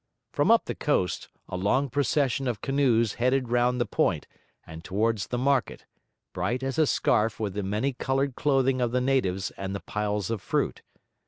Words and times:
From 0.31 0.49
up 0.49 0.65
the 0.65 0.73
coast, 0.73 1.29
a 1.47 1.55
long 1.55 1.87
procession 1.87 2.47
of 2.47 2.61
canoes 2.63 3.13
headed 3.21 3.49
round 3.49 3.79
the 3.79 3.85
point 3.85 4.25
and 4.65 4.83
towards 4.83 5.27
the 5.27 5.37
market, 5.37 5.85
bright 6.33 6.63
as 6.63 6.79
a 6.79 6.87
scarf 6.87 7.39
with 7.39 7.53
the 7.53 7.61
many 7.61 7.93
coloured 7.93 8.33
clothing 8.33 8.81
of 8.81 8.93
the 8.93 8.99
natives 8.99 9.51
and 9.57 9.75
the 9.75 9.79
piles 9.79 10.31
of 10.31 10.41
fruit. 10.41 10.81